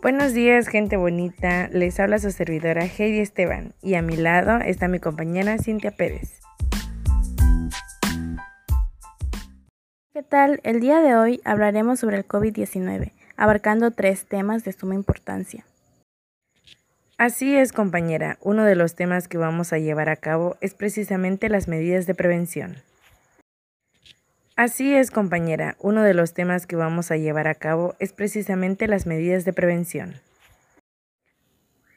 Buenos 0.00 0.32
días, 0.32 0.68
gente 0.68 0.96
bonita. 0.96 1.66
Les 1.72 1.98
habla 1.98 2.20
su 2.20 2.30
servidora 2.30 2.84
Heidi 2.84 3.18
Esteban 3.18 3.72
y 3.82 3.94
a 3.94 4.02
mi 4.02 4.16
lado 4.16 4.60
está 4.60 4.86
mi 4.86 5.00
compañera 5.00 5.58
Cintia 5.58 5.90
Pérez. 5.90 6.40
¿Qué 10.12 10.22
tal? 10.22 10.60
El 10.62 10.78
día 10.78 11.00
de 11.00 11.16
hoy 11.16 11.40
hablaremos 11.44 11.98
sobre 11.98 12.16
el 12.16 12.28
COVID-19, 12.28 13.10
abarcando 13.36 13.90
tres 13.90 14.24
temas 14.26 14.62
de 14.62 14.72
suma 14.72 14.94
importancia. 14.94 15.66
Así 17.16 17.56
es, 17.56 17.72
compañera. 17.72 18.38
Uno 18.40 18.62
de 18.62 18.76
los 18.76 18.94
temas 18.94 19.26
que 19.26 19.36
vamos 19.36 19.72
a 19.72 19.78
llevar 19.78 20.10
a 20.10 20.16
cabo 20.16 20.56
es 20.60 20.74
precisamente 20.74 21.48
las 21.48 21.66
medidas 21.66 22.06
de 22.06 22.14
prevención. 22.14 22.76
Así 24.58 24.92
es, 24.92 25.12
compañera. 25.12 25.76
Uno 25.78 26.02
de 26.02 26.14
los 26.14 26.34
temas 26.34 26.66
que 26.66 26.74
vamos 26.74 27.12
a 27.12 27.16
llevar 27.16 27.46
a 27.46 27.54
cabo 27.54 27.94
es 28.00 28.12
precisamente 28.12 28.88
las 28.88 29.06
medidas 29.06 29.44
de 29.44 29.52
prevención. 29.52 30.16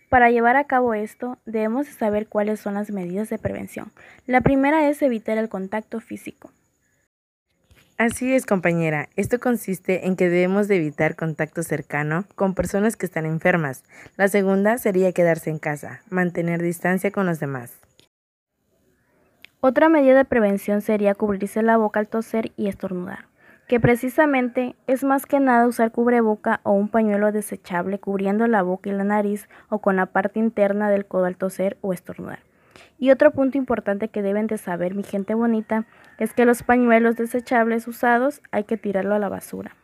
Para 0.10 0.30
llevar 0.30 0.58
a 0.58 0.66
cabo 0.66 0.94
esto, 0.94 1.40
debemos 1.48 1.88
saber 1.88 2.28
cuáles 2.28 2.60
son 2.60 2.76
las 2.76 2.92
medidas 2.92 3.32
de 3.32 3.40
prevención. 3.40 3.92
La 4.28 4.42
primera 4.42 4.88
es 4.88 5.02
evitar 5.02 5.40
el 5.40 5.50
contacto 5.50 6.00
físico. 6.02 6.52
Así 7.98 8.32
es, 8.32 8.46
compañera. 8.46 9.10
Esto 9.16 9.40
consiste 9.40 10.06
en 10.06 10.16
que 10.16 10.30
debemos 10.30 10.68
de 10.68 10.76
evitar 10.76 11.16
contacto 11.16 11.64
cercano 11.64 12.26
con 12.36 12.54
personas 12.54 12.96
que 12.96 13.08
están 13.08 13.26
enfermas. 13.26 13.84
La 14.18 14.28
segunda 14.28 14.78
sería 14.78 15.14
quedarse 15.14 15.50
en 15.50 15.58
casa, 15.58 16.04
mantener 16.12 16.62
distancia 16.62 17.10
con 17.10 17.26
los 17.26 17.40
demás. 17.40 17.72
Otra 19.64 19.90
medida 19.90 20.16
de 20.16 20.26
prevención 20.26 20.82
sería 20.82 21.14
cubrirse 21.14 21.62
la 21.62 21.78
boca 21.78 22.00
al 22.00 22.08
toser 22.08 22.52
y 22.58 22.68
estornudar, 22.68 23.26
que 23.68 23.80
precisamente 23.80 24.76
es 24.88 25.04
más 25.04 25.28
que 25.28 25.40
nada 25.40 25.68
usar 25.68 25.92
cubreboca 25.92 26.62
o 26.64 26.72
un 26.72 26.90
pañuelo 26.90 27.32
desechable 27.32 28.00
cubriendo 28.00 28.48
la 28.48 28.64
boca 28.64 28.90
y 28.90 28.94
la 28.94 29.04
nariz 29.04 29.48
o 29.70 29.78
con 29.78 29.98
la 29.98 30.08
parte 30.08 30.40
interna 30.40 30.90
del 30.90 31.06
codo 31.06 31.26
al 31.26 31.36
toser 31.36 31.78
o 31.82 31.94
estornudar. 31.94 32.40
Y 32.98 33.12
otro 33.12 33.30
punto 33.30 33.60
importante 33.60 34.08
que 34.08 34.24
deben 34.24 34.48
de 34.48 34.58
saber 34.58 34.96
mi 34.96 35.04
gente 35.04 35.36
bonita 35.36 35.86
es 36.18 36.34
que 36.34 36.46
los 36.46 36.64
pañuelos 36.64 37.16
desechables 37.16 37.88
usados 37.88 38.42
hay 38.50 38.64
que 38.64 38.78
tirarlo 38.78 39.14
a 39.14 39.20
la 39.20 39.30
basura. 39.30 39.76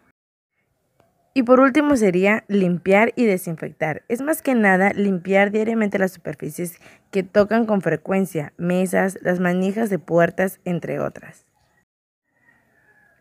Y 1.38 1.44
por 1.44 1.60
último 1.60 1.96
sería 1.96 2.46
limpiar 2.48 3.14
y 3.16 3.26
desinfectar. 3.26 4.02
Es 4.08 4.24
más 4.24 4.42
que 4.42 4.56
nada 4.56 4.92
limpiar 4.94 5.52
diariamente 5.52 6.00
las 6.00 6.14
superficies 6.14 6.80
que 7.12 7.22
tocan 7.22 7.68
con 7.68 7.82
frecuencia, 7.82 8.54
mesas, 8.58 9.20
las 9.22 9.40
manijas 9.40 9.92
de 9.92 10.00
puertas, 10.00 10.60
entre 10.66 11.00
otras. 11.00 11.46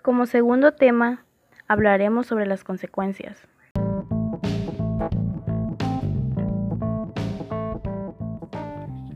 Como 0.01 0.25
segundo 0.25 0.73
tema, 0.73 1.27
hablaremos 1.69 2.27
sobre 2.27 2.47
las 2.47 2.65
consecuencias. 2.65 3.37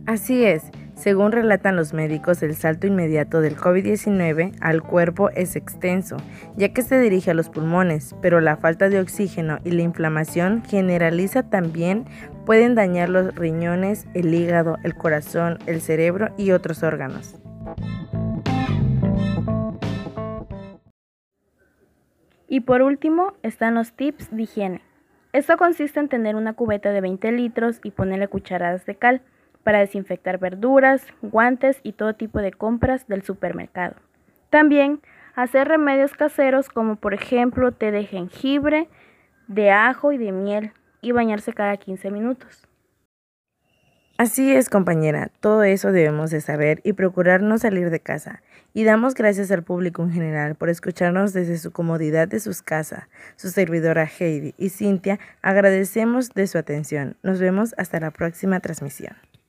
Así 0.04 0.44
es, 0.44 0.70
según 1.00 1.32
relatan 1.32 1.76
los 1.76 1.94
médicos, 1.94 2.42
el 2.42 2.54
salto 2.54 2.86
inmediato 2.86 3.40
del 3.40 3.56
COVID-19 3.56 4.52
al 4.60 4.82
cuerpo 4.82 5.30
es 5.30 5.56
extenso, 5.56 6.18
ya 6.56 6.74
que 6.74 6.82
se 6.82 7.00
dirige 7.00 7.30
a 7.30 7.34
los 7.34 7.48
pulmones, 7.48 8.14
pero 8.20 8.42
la 8.42 8.58
falta 8.58 8.90
de 8.90 9.00
oxígeno 9.00 9.60
y 9.64 9.70
la 9.70 9.80
inflamación 9.80 10.62
generaliza 10.62 11.42
también 11.48 12.04
pueden 12.44 12.74
dañar 12.74 13.08
los 13.08 13.34
riñones, 13.34 14.06
el 14.12 14.34
hígado, 14.34 14.76
el 14.84 14.94
corazón, 14.94 15.58
el 15.64 15.80
cerebro 15.80 16.34
y 16.36 16.50
otros 16.50 16.82
órganos. 16.82 17.34
Y 22.46 22.60
por 22.60 22.82
último 22.82 23.32
están 23.42 23.74
los 23.74 23.92
tips 23.92 24.36
de 24.36 24.42
higiene. 24.42 24.82
Esto 25.32 25.56
consiste 25.56 25.98
en 25.98 26.08
tener 26.08 26.36
una 26.36 26.52
cubeta 26.52 26.90
de 26.90 27.00
20 27.00 27.32
litros 27.32 27.80
y 27.82 27.90
ponerle 27.90 28.28
cucharadas 28.28 28.84
de 28.84 28.96
cal 28.96 29.22
para 29.62 29.80
desinfectar 29.80 30.38
verduras, 30.38 31.06
guantes 31.22 31.80
y 31.82 31.92
todo 31.92 32.14
tipo 32.14 32.40
de 32.40 32.52
compras 32.52 33.06
del 33.06 33.22
supermercado. 33.22 33.96
También 34.50 35.00
hacer 35.34 35.68
remedios 35.68 36.12
caseros 36.14 36.68
como 36.68 36.96
por 36.96 37.14
ejemplo 37.14 37.72
té 37.72 37.90
de 37.90 38.04
jengibre, 38.04 38.88
de 39.48 39.70
ajo 39.70 40.12
y 40.12 40.18
de 40.18 40.32
miel 40.32 40.72
y 41.00 41.12
bañarse 41.12 41.52
cada 41.52 41.76
15 41.76 42.10
minutos. 42.10 42.66
Así 44.20 44.52
es, 44.52 44.68
compañera, 44.68 45.30
todo 45.40 45.62
eso 45.62 45.92
debemos 45.92 46.30
de 46.30 46.42
saber 46.42 46.82
y 46.84 46.92
procurar 46.92 47.40
no 47.40 47.56
salir 47.56 47.88
de 47.88 48.00
casa. 48.00 48.42
Y 48.74 48.84
damos 48.84 49.14
gracias 49.14 49.50
al 49.50 49.62
público 49.62 50.02
en 50.02 50.12
general 50.12 50.56
por 50.56 50.68
escucharnos 50.68 51.32
desde 51.32 51.56
su 51.56 51.72
comodidad 51.72 52.28
de 52.28 52.38
sus 52.38 52.60
casas. 52.60 53.04
Su 53.36 53.48
servidora 53.48 54.04
Heidi 54.04 54.54
y 54.58 54.68
Cintia 54.68 55.18
agradecemos 55.40 56.34
de 56.34 56.46
su 56.48 56.58
atención. 56.58 57.16
Nos 57.22 57.40
vemos 57.40 57.74
hasta 57.78 57.98
la 57.98 58.10
próxima 58.10 58.60
transmisión. 58.60 59.16